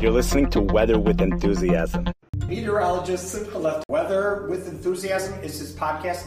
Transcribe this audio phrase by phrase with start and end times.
[0.00, 2.06] You're listening to Weather with Enthusiasm.
[2.46, 6.26] Meteorologist Simcha left Weather with Enthusiasm is his podcast.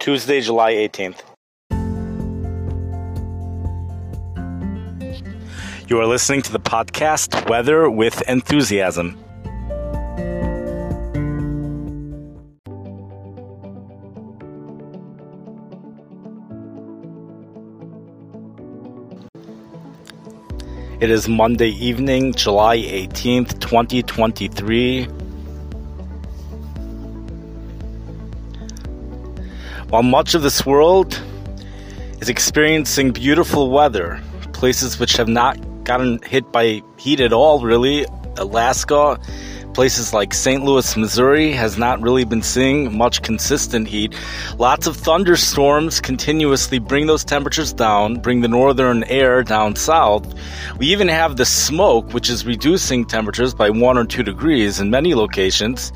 [0.00, 1.20] Tuesday, July 18th.
[5.86, 9.16] You are listening to the podcast Weather with Enthusiasm.
[21.00, 25.04] It is Monday evening, July 18th, 2023.
[29.90, 31.22] While much of this world
[32.20, 34.20] is experiencing beautiful weather,
[34.52, 38.04] places which have not gotten hit by heat at all, really,
[38.36, 39.20] Alaska,
[39.78, 40.64] places like St.
[40.64, 44.12] Louis, Missouri has not really been seeing much consistent heat.
[44.58, 50.34] Lots of thunderstorms continuously bring those temperatures down, bring the northern air down south.
[50.78, 54.90] We even have the smoke, which is reducing temperatures by one or two degrees in
[54.90, 55.92] many locations.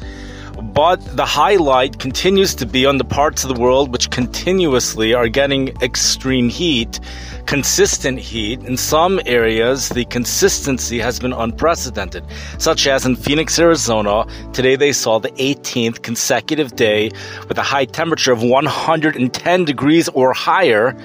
[0.75, 5.28] But the highlight continues to be on the parts of the world which continuously are
[5.28, 6.98] getting extreme heat,
[7.45, 8.59] consistent heat.
[8.65, 12.25] In some areas, the consistency has been unprecedented,
[12.56, 14.25] such as in Phoenix, Arizona.
[14.55, 17.11] Today they saw the 18th consecutive day
[17.48, 20.97] with a high temperature of 110 degrees or higher.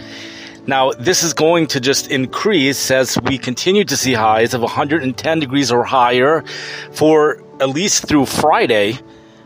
[0.66, 5.40] Now, this is going to just increase as we continue to see highs of 110
[5.42, 6.46] degrees or higher
[6.94, 8.98] for at least through Friday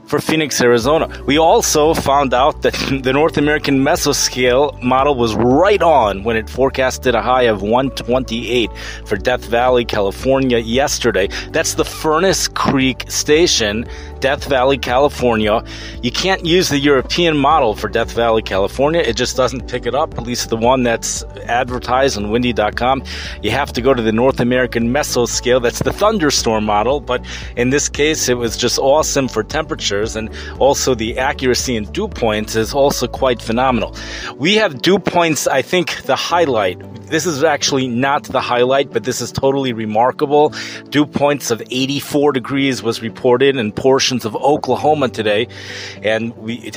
[0.05, 1.07] for Phoenix, Arizona.
[1.25, 6.49] We also found out that the North American mesoscale model was right on when it
[6.49, 8.69] forecasted a high of 128
[9.05, 11.27] for Death Valley, California yesterday.
[11.51, 13.87] That's the Furnace Creek Station,
[14.21, 15.63] Death Valley, California.
[16.03, 19.01] You can't use the European model for Death Valley, California.
[19.01, 23.03] It just doesn't pick it up, at least the one that's advertised on windy.com.
[23.41, 25.61] You have to go to the North American mesoscale.
[25.61, 27.25] That's the thunderstorm model, but
[27.57, 32.07] in this case, it was just awesome for temperatures and also the accuracy in dew
[32.07, 33.95] points is also quite phenomenal.
[34.37, 36.79] We have dew points, I think, the highlight.
[37.07, 40.53] This is actually not the highlight, but this is totally remarkable.
[40.89, 45.47] Dew points of 84 degrees was reported in portions of Oklahoma today,
[46.03, 46.71] and we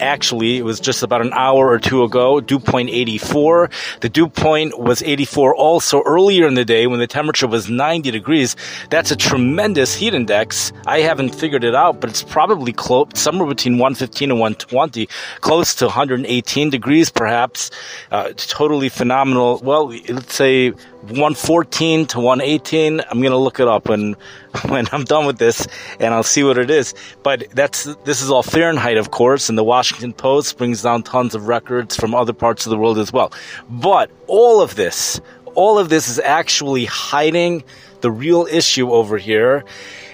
[0.00, 2.40] actually it was just about an hour or two ago.
[2.40, 3.70] Dew point 84.
[4.00, 8.10] The dew point was 84 also earlier in the day when the temperature was 90
[8.10, 8.56] degrees.
[8.90, 10.72] That's a tremendous heat index.
[10.86, 15.08] I haven't figured it out, but it's probably close, somewhere between 115 and 120,
[15.40, 17.70] close to 118 degrees, perhaps.
[18.10, 19.60] Uh, totally phenomenal.
[19.62, 23.00] Well, let's say 114 to 118.
[23.08, 24.16] I'm gonna look it up when
[24.68, 25.66] when I'm done with this,
[26.00, 26.94] and I'll see what it is.
[27.22, 31.34] But that's this is all Fahrenheit, of course, and the Washington Post brings down tons
[31.34, 33.32] of records from other parts of the world as well.
[33.68, 35.20] But all of this,
[35.54, 37.64] all of this is actually hiding
[38.00, 39.64] the real issue over here.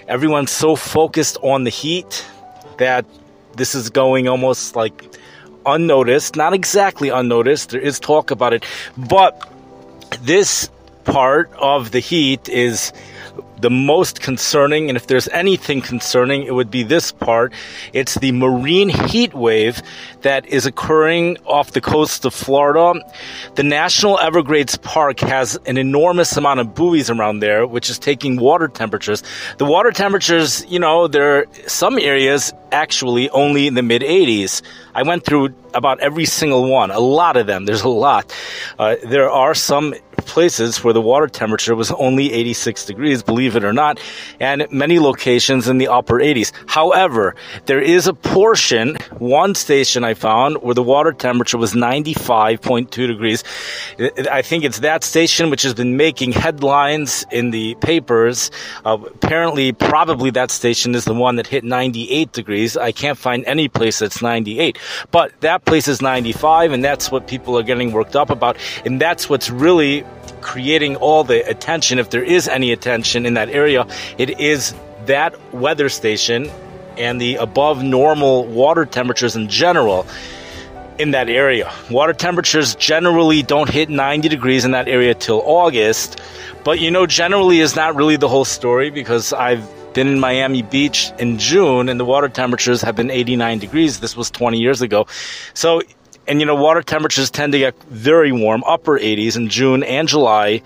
[0.09, 2.25] Everyone's so focused on the heat
[2.79, 3.05] that
[3.57, 5.05] this is going almost like
[5.67, 6.37] unnoticed.
[6.37, 7.71] Not exactly unnoticed.
[7.71, 8.65] There is talk about it.
[8.97, 9.49] But
[10.23, 10.71] this
[11.05, 12.93] part of the heat is
[13.63, 17.53] the most concerning, and if there's anything concerning, it would be this part.
[17.93, 19.81] It's the marine heat wave
[20.23, 23.01] that is occurring off the coast of Florida.
[23.55, 28.37] The National Everglades Park has an enormous amount of buoys around there, which is taking
[28.37, 29.23] water temperatures.
[29.59, 34.63] The water temperatures, you know, there are some areas actually only in the mid 80s.
[34.95, 37.65] I went through about every single one, a lot of them.
[37.65, 38.35] There's a lot.
[38.79, 39.95] Uh, there are some
[40.25, 44.01] places where the water temperature was only 86 degrees, believe it or not,
[44.41, 46.53] and many locations in the upper 80s.
[46.67, 47.35] However,
[47.67, 53.45] there is a portion, one station I found, where the water temperature was 95.2 degrees.
[54.31, 58.51] I think it's that station which has been making headlines in the papers.
[58.85, 62.77] Uh, apparently, probably that station is the one that hit 98 degrees.
[62.77, 64.79] I can't find any place that's 98.
[65.11, 68.57] But that place is 95, and that's what people are getting worked up about.
[68.85, 70.05] And that's what's really
[70.43, 73.87] creating all the attention, if there is any attention in that area,
[74.19, 74.75] it is
[75.07, 76.51] that weather station
[76.99, 80.07] and the above normal water temperatures in general
[80.99, 81.73] in that area.
[81.91, 86.21] Water temperatures generally don't hit 90 degrees in that area till August,
[86.65, 90.63] but you know, generally is not really the whole story because I've been in Miami
[90.63, 94.01] Beach in June and the water temperatures have been 89 degrees.
[94.01, 95.07] This was 20 years ago.
[95.55, 95.83] So
[96.27, 100.09] and you know, water temperatures tend to get very warm, upper 80s in June and
[100.09, 100.63] July.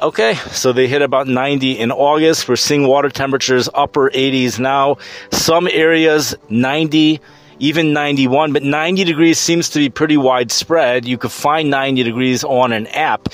[0.00, 2.48] Okay, so they hit about 90 in August.
[2.48, 4.98] We're seeing water temperatures upper 80s now.
[5.30, 7.20] Some areas 90
[7.58, 11.06] even 91, but 90 degrees seems to be pretty widespread.
[11.06, 13.28] You could find 90 degrees on an app.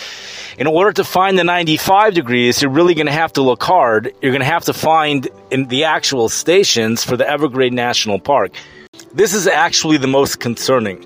[0.58, 4.14] In order to find the 95 degrees, you're really going to have to look hard.
[4.22, 8.52] You're going to have to find in the actual stations for the Everglades National Park.
[9.14, 11.04] This is actually the most concerning.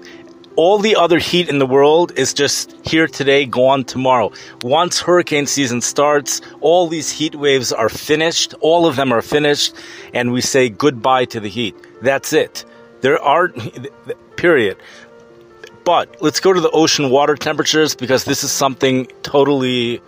[0.54, 4.30] All the other heat in the world is just here today, gone tomorrow.
[4.62, 8.54] Once hurricane season starts, all these heat waves are finished.
[8.60, 9.74] All of them are finished,
[10.14, 11.74] and we say goodbye to the heat.
[12.00, 12.64] That's it.
[13.00, 13.48] There are,
[14.36, 14.76] period.
[15.84, 20.00] But let's go to the ocean water temperatures because this is something totally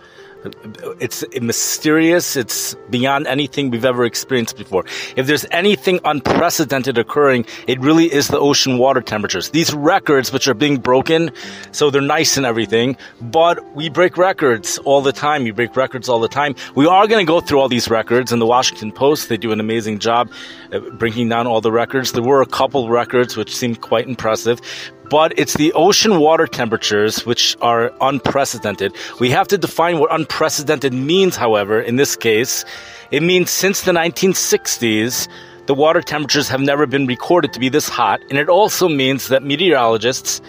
[0.99, 2.35] it's mysterious.
[2.35, 4.85] It's beyond anything we've ever experienced before.
[5.15, 9.49] If there's anything unprecedented occurring, it really is the ocean water temperatures.
[9.49, 11.31] These records, which are being broken,
[11.71, 15.43] so they're nice and everything, but we break records all the time.
[15.43, 16.55] We break records all the time.
[16.75, 19.29] We are going to go through all these records in the Washington Post.
[19.29, 20.31] They do an amazing job
[20.71, 22.13] uh, breaking down all the records.
[22.13, 24.61] There were a couple records which seemed quite impressive,
[25.09, 28.93] but it's the ocean water temperatures which are unprecedented.
[29.19, 32.65] We have to define what unprecedented means, however, in this case.
[33.11, 35.27] It means since the 1960s,
[35.65, 39.27] the water temperatures have never been recorded to be this hot, and it also means
[39.27, 40.41] that meteorologists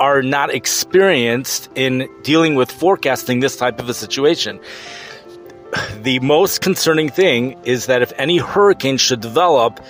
[0.00, 4.60] are not experienced in dealing with forecasting this type of a situation.
[6.02, 9.80] The most concerning thing is that if any hurricane should develop,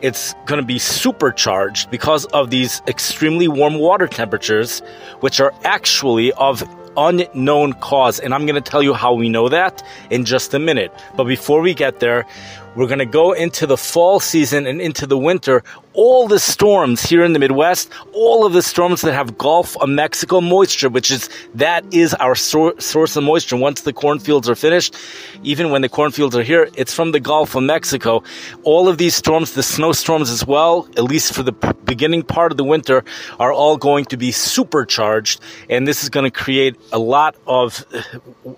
[0.00, 4.80] it's going to be supercharged because of these extremely warm water temperatures,
[5.20, 6.62] which are actually of
[6.96, 8.18] unknown cause.
[8.18, 10.92] And I'm going to tell you how we know that in just a minute.
[11.16, 12.26] But before we get there,
[12.74, 15.62] we're going to go into the fall season and into the winter.
[16.00, 19.88] All the storms here in the Midwest, all of the storms that have Gulf of
[19.88, 23.56] Mexico moisture, which is that is our sor- source of moisture.
[23.56, 24.94] Once the cornfields are finished,
[25.42, 28.22] even when the cornfields are here, it's from the Gulf of Mexico.
[28.62, 32.52] All of these storms, the snowstorms as well, at least for the p- beginning part
[32.52, 33.02] of the winter,
[33.40, 37.84] are all going to be supercharged, and this is going to create a lot of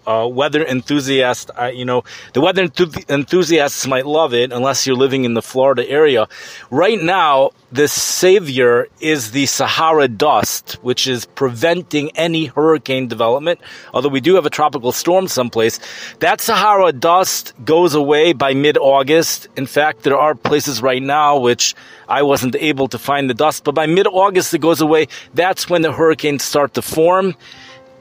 [0.07, 1.51] uh, weather enthusiasts.
[1.59, 2.05] Uh, you know,
[2.35, 6.29] the weather enth- enthusiasts might love it unless you're living in the Florida area.
[6.71, 7.30] Right now,
[7.73, 13.61] the savior is the Sahara dust, which is preventing any hurricane development.
[13.95, 15.79] Although we do have a tropical storm someplace,
[16.21, 19.49] that Sahara dust goes away by mid-August.
[19.57, 21.75] In fact, there are places right now which
[22.09, 25.09] I wasn't able to find the dust, but by mid-August it goes away.
[25.35, 27.35] That's when the hurricanes start to form,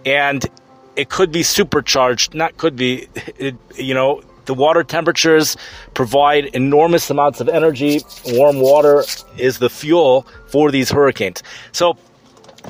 [0.06, 0.46] and
[0.96, 2.34] it could be supercharged.
[2.34, 3.08] Not could be.
[3.40, 5.56] It, you know, the water temperatures
[5.94, 8.02] provide enormous amounts of energy.
[8.30, 9.04] Warm water
[9.38, 11.44] is the fuel for these hurricanes.
[11.72, 11.96] So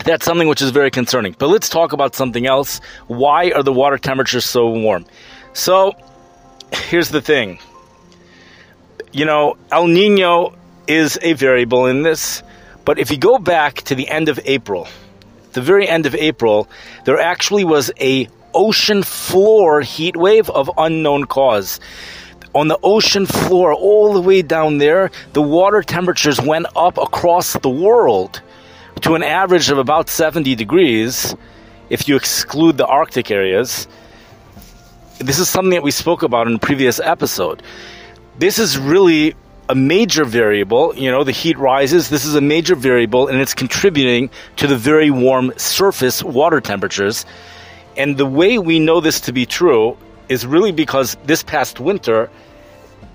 [0.03, 1.37] that's something which is very concerning.
[1.39, 2.81] But let's talk about something else.
[3.07, 5.05] Why are the water temperatures so warm?
[5.53, 5.95] So
[6.73, 7.59] here's the thing.
[9.13, 12.43] You know, El Nino is a variable in this,
[12.83, 14.85] but if you go back to the end of April,
[15.53, 16.67] the very end of April,
[17.05, 21.79] there actually was a ocean floor heat wave of unknown cause.
[22.55, 27.53] On the ocean floor, all the way down there, the water temperatures went up across
[27.53, 28.41] the world
[29.01, 31.35] to an average of about 70 degrees
[31.89, 33.87] if you exclude the Arctic areas.
[35.19, 37.61] This is something that we spoke about in a previous episode.
[38.39, 39.35] This is really
[39.67, 40.95] a major variable.
[40.95, 42.09] You know, the heat rises.
[42.09, 47.25] This is a major variable, and it's contributing to the very warm surface water temperatures
[47.99, 49.97] and the way we know this to be true
[50.29, 52.31] is really because this past winter,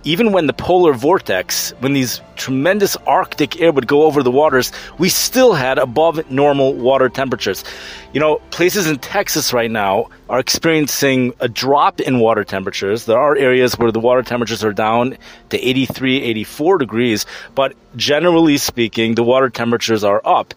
[0.02, 4.72] even when the polar vortex, when these tremendous Arctic air would go over the waters,
[4.98, 7.64] we still had above normal water temperatures.
[8.12, 13.06] You know, places in Texas right now are experiencing a drop in water temperatures.
[13.06, 15.16] There are areas where the water temperatures are down
[15.48, 17.24] to 83, 84 degrees,
[17.54, 20.52] but generally speaking, the water temperatures are up.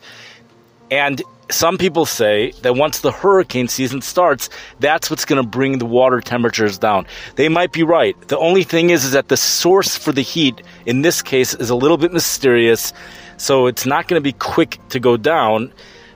[0.92, 4.50] And some people say that once the hurricane season starts,
[4.80, 7.08] that's what's going to bring the water temperatures down.
[7.36, 8.20] They might be right.
[8.28, 11.70] The only thing is, is that the source for the heat in this case is
[11.70, 12.94] a little bit mysterious,
[13.38, 15.72] so it's not going to be quick to go down.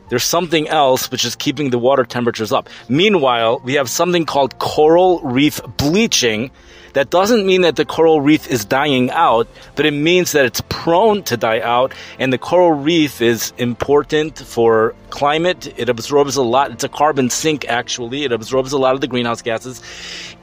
[0.10, 2.68] There's something else which is keeping the water temperatures up.
[2.90, 6.52] Meanwhile, we have something called coral reef bleaching
[6.94, 10.62] that doesn't mean that the coral reef is dying out, but it means that it's
[10.70, 11.94] prone to die out.
[12.20, 15.74] And the coral reef is important for climate.
[15.78, 16.72] It absorbs a lot.
[16.72, 18.24] It's a carbon sink, actually.
[18.24, 19.82] It absorbs a lot of the greenhouse gases.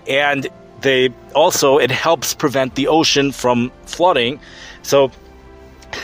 [0.07, 0.49] And
[0.81, 4.40] they also, it helps prevent the ocean from flooding.
[4.83, 5.11] So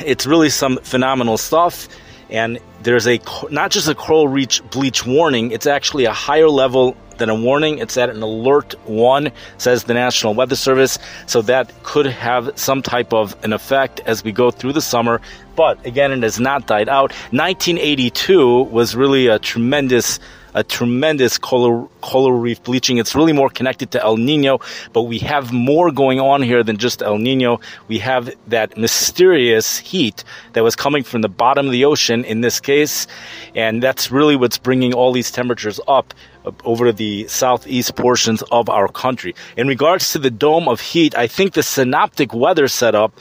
[0.04, 1.88] it's really some phenomenal stuff.
[2.30, 3.20] And there's a
[3.50, 7.78] not just a coral reef bleach warning, it's actually a higher level than a warning.
[7.78, 10.98] It's at an alert one, says the National Weather Service.
[11.26, 15.20] So that could have some type of an effect as we go through the summer.
[15.56, 17.12] But again, it has not died out.
[17.32, 20.18] 1982 was really a tremendous
[20.54, 22.98] a tremendous coral, reef bleaching.
[22.98, 24.60] It's really more connected to El Nino,
[24.92, 27.60] but we have more going on here than just El Nino.
[27.88, 32.40] We have that mysterious heat that was coming from the bottom of the ocean in
[32.40, 33.06] this case,
[33.54, 36.14] and that's really what's bringing all these temperatures up
[36.64, 39.34] over the southeast portions of our country.
[39.56, 43.18] In regards to the dome of heat, I think the synoptic weather setup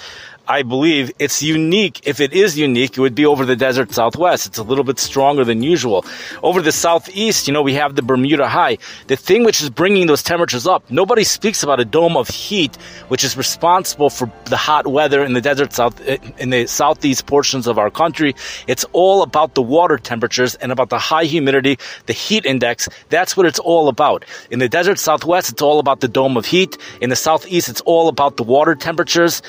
[0.48, 2.06] I believe it's unique.
[2.06, 4.46] If it is unique, it would be over the desert southwest.
[4.46, 6.06] It's a little bit stronger than usual.
[6.42, 8.78] Over the southeast, you know, we have the Bermuda High.
[9.08, 12.76] The thing which is bringing those temperatures up, nobody speaks about a dome of heat,
[13.08, 16.02] which is responsible for the hot weather in the desert south,
[16.38, 18.36] in the southeast portions of our country.
[18.68, 22.90] It's all about the water temperatures and about the high humidity, the heat index.
[23.08, 24.26] That's what it's all about.
[24.52, 26.78] In the desert southwest, it's all about the dome of heat.
[27.00, 29.42] In the southeast, it's all about the water temperatures.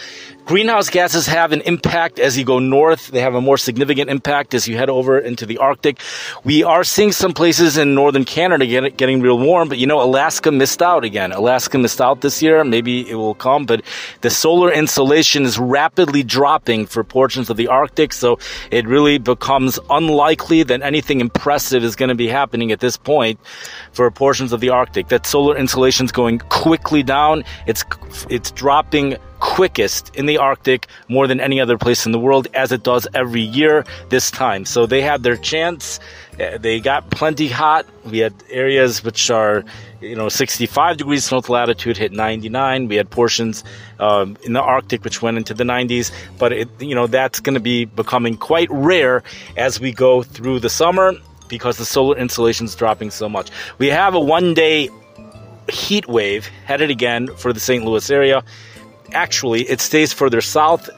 [0.46, 3.08] Greenhouse gases have an impact as you go north.
[3.08, 6.00] They have a more significant impact as you head over into the Arctic.
[6.44, 10.02] We are seeing some places in northern Canada get, getting real warm, but you know,
[10.02, 11.32] Alaska missed out again.
[11.32, 12.62] Alaska missed out this year.
[12.62, 13.80] Maybe it will come, but
[14.20, 18.38] the solar insolation is rapidly dropping for portions of the Arctic, so
[18.70, 23.40] it really becomes unlikely that anything impressive is going to be happening at this point
[23.92, 25.08] for portions of the Arctic.
[25.08, 27.44] That solar insolation is going quickly down.
[27.66, 27.82] It's
[28.28, 32.72] it's dropping quickest in the Arctic more than any other place in the world, as
[32.72, 34.64] it does every year this time.
[34.64, 36.00] So they had their chance.
[36.40, 37.84] Uh, they got plenty hot.
[38.06, 39.62] We had areas which are,
[40.00, 42.88] you know, 65 degrees north latitude hit 99.
[42.88, 43.62] We had portions
[44.00, 46.10] um, in the Arctic which went into the 90s.
[46.38, 49.22] But it, you know, that's going to be becoming quite rare
[49.58, 51.12] as we go through the summer
[51.48, 53.50] because the solar insolation is dropping so much.
[53.76, 54.88] We have a one day
[55.68, 57.84] heat wave headed again for the St.
[57.84, 58.42] Louis area
[59.12, 60.88] actually, it stays further south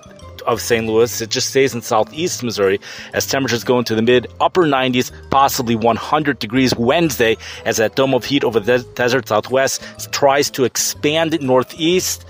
[0.47, 0.87] of St.
[0.87, 1.21] Louis.
[1.21, 2.81] It just stays in southeast Missouri
[3.13, 8.15] as temperatures go into the mid upper 90s, possibly 100 degrees Wednesday, as that dome
[8.15, 9.83] of heat over the desert southwest
[10.13, 12.25] tries to expand northeast.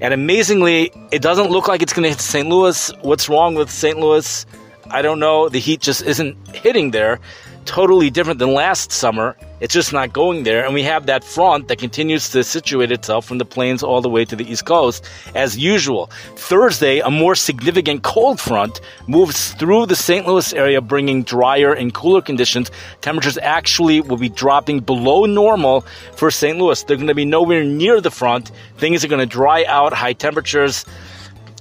[0.00, 2.48] And amazingly, it doesn't look like it's going to hit St.
[2.48, 2.90] Louis.
[3.02, 3.98] What's wrong with St.
[3.98, 4.46] Louis?
[4.90, 5.48] I don't know.
[5.48, 7.20] The heat just isn't hitting there
[7.64, 9.36] totally different than last summer.
[9.60, 10.64] It's just not going there.
[10.64, 14.08] And we have that front that continues to situate itself from the plains all the
[14.08, 16.06] way to the East Coast as usual.
[16.36, 20.26] Thursday, a more significant cold front moves through the St.
[20.26, 22.70] Louis area, bringing drier and cooler conditions.
[23.02, 25.82] Temperatures actually will be dropping below normal
[26.16, 26.58] for St.
[26.58, 26.82] Louis.
[26.82, 28.50] They're going to be nowhere near the front.
[28.78, 30.84] Things are going to dry out, high temperatures.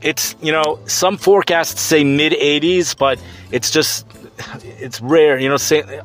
[0.02, 4.06] It's, you know, some forecasts say mid 80s, but it's just
[4.64, 5.58] it's rare, you know,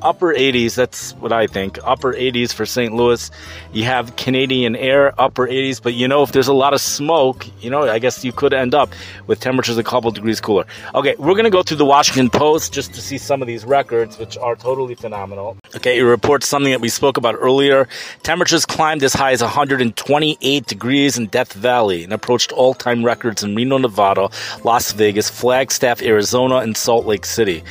[0.03, 1.79] upper 80s, that's what I think.
[1.85, 2.93] Upper 80s for St.
[2.93, 3.31] Louis.
[3.73, 7.47] You have Canadian air, upper 80s, but you know, if there's a lot of smoke,
[7.61, 8.93] you know, I guess you could end up
[9.26, 10.67] with temperatures a couple degrees cooler.
[10.95, 13.64] Okay, we're going to go through the Washington Post just to see some of these
[13.64, 15.57] records, which are totally phenomenal.
[15.76, 17.88] Okay, it reports something that we spoke about earlier.
[18.23, 23.43] Temperatures climbed as high as 128 degrees in Death Valley and approached all time records
[23.43, 24.29] in Reno, Nevada,
[24.62, 27.62] Las Vegas, Flagstaff, Arizona, and Salt Lake City.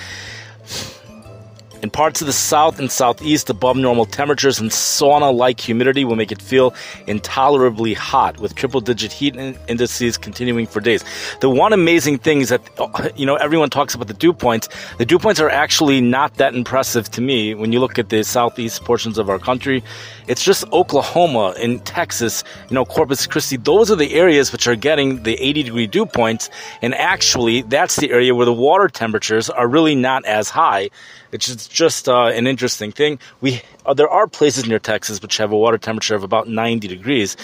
[1.84, 6.16] In parts of the south and southeast, above normal temperatures and sauna like humidity will
[6.16, 6.74] make it feel
[7.08, 11.04] intolerably hot, with triple digit heat indices continuing for days.
[11.42, 14.70] The one amazing thing is that, uh, you know, everyone talks about the dew points.
[14.98, 18.24] The dew points are actually not that impressive to me when you look at the
[18.24, 19.84] southeast portions of our country.
[20.30, 23.58] It's just Oklahoma and Texas, you know, Corpus Christi.
[23.58, 26.50] Those are the areas which are getting the 80 degree dew points.
[26.82, 30.90] And actually, that's the area where the water temperatures are really not as high.
[31.34, 33.18] It's just uh, an interesting thing.
[33.42, 36.88] We uh, there are places near Texas which have a water temperature of about 90
[36.88, 37.36] degrees.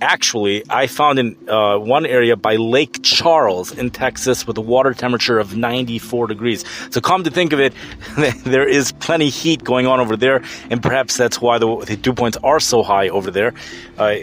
[0.00, 4.94] Actually, I found in uh, one area by Lake Charles in Texas with a water
[4.94, 6.64] temperature of 94 degrees.
[6.90, 7.74] So, come to think of it,
[8.44, 12.14] there is plenty heat going on over there, and perhaps that's why the, the dew
[12.14, 13.52] points are so high over there.
[13.98, 14.16] Uh,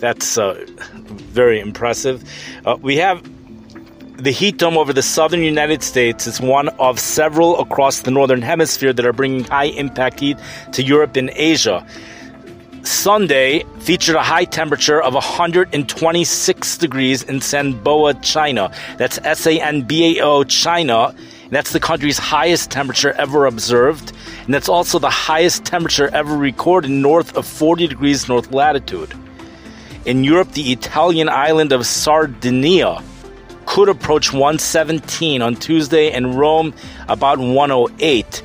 [0.00, 2.22] that's uh, very impressive.
[2.66, 3.22] Uh, we have
[4.18, 8.40] the heat dome over the southern United States is one of several across the northern
[8.40, 10.38] hemisphere that are bringing high impact heat
[10.72, 11.86] to Europe and Asia.
[12.82, 18.70] Sunday featured a high temperature of 126 degrees in Sanbao, China.
[18.96, 21.14] That's S A N B A O, China.
[21.42, 24.12] And that's the country's highest temperature ever observed.
[24.44, 29.12] And that's also the highest temperature ever recorded north of 40 degrees north latitude.
[30.06, 33.02] In Europe, the Italian island of Sardinia
[33.76, 36.72] could approach 117 on Tuesday and Rome
[37.08, 38.42] about 108.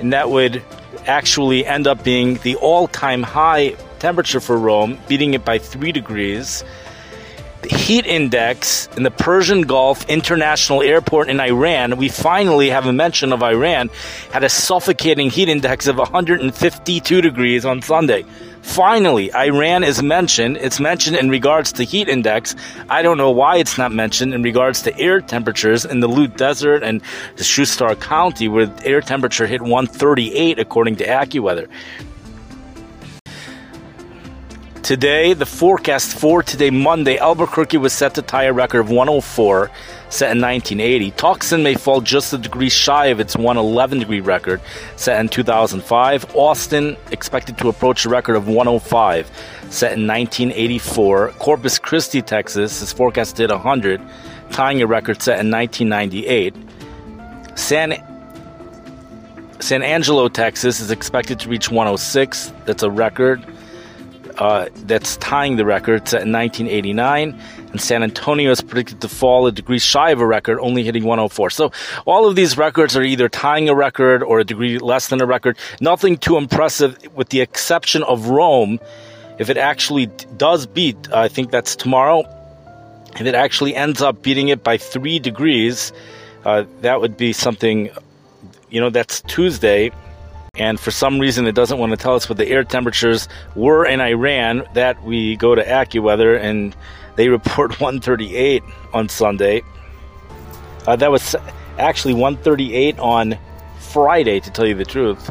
[0.00, 0.60] And that would
[1.06, 5.92] actually end up being the all time high temperature for Rome, beating it by three
[5.92, 6.64] degrees.
[7.60, 12.92] The heat index in the Persian Gulf International Airport in Iran, we finally have a
[12.92, 13.88] mention of Iran,
[14.32, 18.24] had a suffocating heat index of 152 degrees on Sunday.
[18.62, 20.56] Finally, Iran is mentioned.
[20.56, 22.54] It's mentioned in regards to heat index.
[22.88, 26.36] I don't know why it's not mentioned in regards to air temperatures in the Lut
[26.36, 27.02] Desert and
[27.36, 31.68] the Shushtar County, where air temperature hit 138 according to AccuWeather.
[34.82, 39.70] Today, the forecast for today, Monday, Albuquerque was set to tie a record of 104,
[40.08, 41.12] set in 1980.
[41.12, 44.60] Tucson may fall just a degree shy of its 111 degree record,
[44.96, 46.34] set in 2005.
[46.34, 49.26] Austin expected to approach a record of 105,
[49.70, 51.28] set in 1984.
[51.38, 54.02] Corpus Christi, Texas is forecast to hit 100,
[54.50, 56.56] tying a record set in 1998.
[57.56, 58.02] San
[59.60, 62.52] San Angelo, Texas is expected to reach 106.
[62.64, 63.46] That's a record
[64.38, 67.38] uh, that's tying the record set in 1989.
[67.72, 71.04] And San Antonio is predicted to fall a degree shy of a record, only hitting
[71.04, 71.50] 104.
[71.50, 71.72] So
[72.04, 75.26] all of these records are either tying a record or a degree less than a
[75.26, 75.56] record.
[75.80, 78.78] Nothing too impressive, with the exception of Rome.
[79.38, 82.24] If it actually does beat, I think that's tomorrow.
[83.14, 85.92] If it actually ends up beating it by three degrees,
[86.44, 87.90] uh, that would be something.
[88.70, 89.92] You know, that's Tuesday
[90.58, 93.86] and for some reason it doesn't want to tell us what the air temperatures were
[93.86, 96.76] in Iran, that we go to AccuWeather and
[97.16, 99.62] they report 138 on Sunday.
[100.86, 101.34] Uh, that was
[101.78, 103.38] actually 138 on
[103.78, 105.28] Friday, to tell you the truth.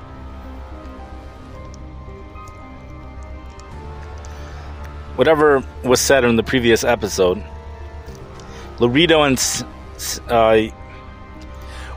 [5.18, 7.44] Whatever was said in the previous episode,
[8.80, 9.38] Laredo and
[10.30, 10.62] uh,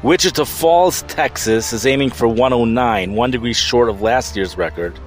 [0.05, 5.01] Wichita Falls, Texas is aiming for 109, one degree short of last year's record.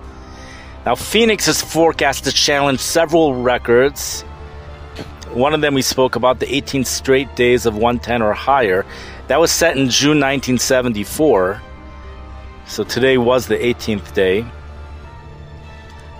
[0.87, 4.23] Now, Phoenix is forecast to challenge several records.
[5.33, 8.87] One of them we spoke about, the 18 straight days of 110 or higher.
[9.27, 11.61] That was set in June 1974.
[12.65, 14.43] So today was the 18th day.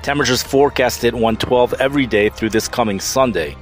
[0.04, 3.58] Temperatures forecasted 112 every day through this coming Sunday.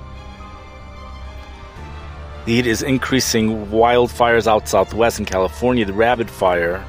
[2.46, 6.86] The heat is increasing wildfires out southwest in California, the Rabbit Fire.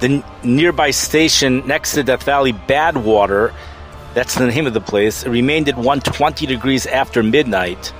[0.00, 3.52] The nearby station next to Death Valley, Badwater,
[4.14, 7.92] that's the name of the place, remained at 120 degrees after midnight.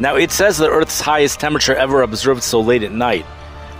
[0.00, 3.26] Now, it says the Earth's highest temperature ever observed so late at night,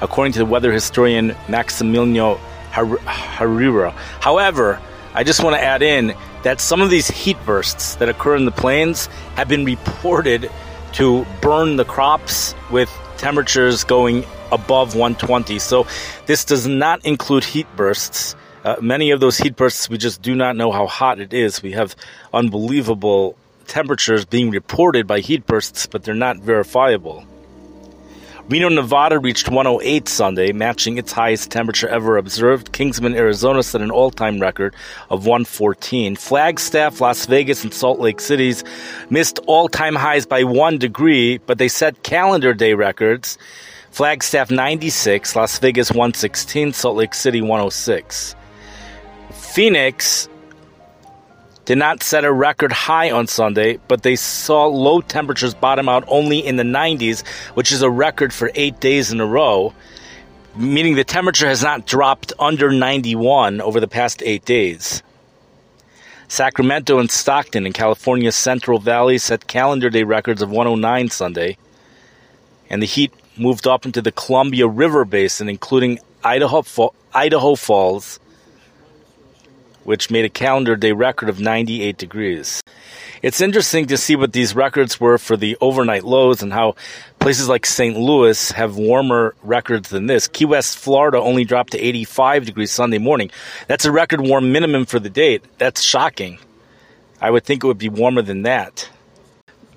[0.03, 2.39] according to the weather historian Maximiliano
[2.77, 3.91] Herrera.
[4.21, 4.81] However,
[5.15, 8.45] I just want to add in that some of these heat bursts that occur in
[8.45, 10.51] the plains have been reported
[10.93, 15.59] to burn the crops with temperatures going above 120.
[15.59, 15.87] So
[16.27, 18.37] this does not include heat bursts.
[18.65, 21.63] Uh, many of those heat bursts, we just do not know how hot it is.
[21.63, 21.97] We have
[22.33, 23.37] unbelievable
[23.67, 27.25] temperatures being reported by heat bursts, but they're not verifiable.
[28.49, 32.71] Reno, Nevada reached 108 Sunday, matching its highest temperature ever observed.
[32.71, 34.73] Kingman, Arizona set an all time record
[35.11, 36.15] of 114.
[36.15, 38.63] Flagstaff, Las Vegas, and Salt Lake Cities
[39.11, 43.37] missed all time highs by one degree, but they set calendar day records.
[43.91, 48.37] Flagstaff 96, Las Vegas 116, Salt Lake City 106.
[49.33, 50.29] Phoenix
[51.67, 56.05] did not set a record high on Sunday, but they saw low temperatures bottom out
[56.07, 59.75] only in the 90s, which is a record for eight days in a row,
[60.55, 65.03] meaning the temperature has not dropped under 91 over the past eight days.
[66.29, 71.59] Sacramento and Stockton in California's Central Valley set calendar day records of 109 Sunday,
[72.71, 76.65] and the heat moved up into the Columbia River Basin, including Idaho,
[77.13, 78.21] Idaho Falls,
[79.87, 82.61] which made a calendar day record of 98 degrees.
[83.23, 86.75] It's interesting to see what these records were for the overnight lows and how
[87.21, 87.97] places like St.
[87.97, 90.27] Louis have warmer records than this.
[90.27, 93.31] Key West, Florida only dropped to 85 degrees Sunday morning.
[93.69, 95.45] That's a record warm minimum for the date.
[95.59, 96.39] That's shocking.
[97.21, 98.91] I would think it would be warmer than that.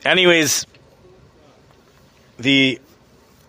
[0.04, 0.66] Anyways,
[2.40, 2.82] the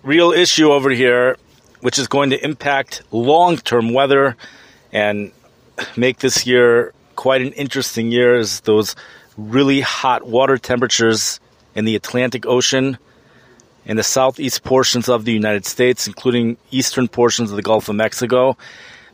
[0.02, 1.38] real issue over here,
[1.80, 4.36] which is going to impact long term weather
[4.92, 5.32] and
[5.96, 8.96] make this year quite an interesting year is those
[9.36, 11.40] really hot water temperatures
[11.74, 12.98] in the Atlantic Ocean
[13.86, 17.96] in the southeast portions of the United States, including eastern portions of the Gulf of
[17.96, 18.56] Mexico.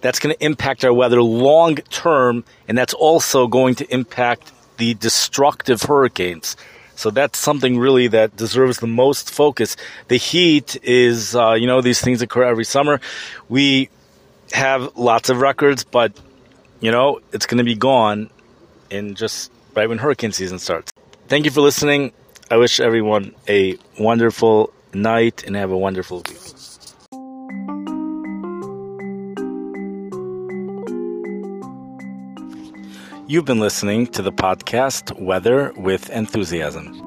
[0.01, 4.95] That's going to impact our weather long term, and that's also going to impact the
[4.95, 6.57] destructive hurricanes
[6.97, 9.77] So that's something really that deserves the most focus.
[10.09, 13.01] The heat is, uh, you know, these things occur every summer.
[13.49, 13.91] We
[14.53, 16.19] have lots of records, but,
[16.81, 18.31] you know, it's going to be gone
[18.91, 20.93] in just right when hurricane season starts.
[21.29, 22.13] Thank you for listening.
[22.51, 26.39] I wish everyone a wonderful night and have a wonderful week.
[33.29, 37.06] You've been listening to the podcast Weather with Enthusiasm.